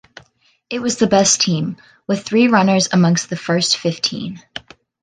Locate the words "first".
3.37-3.77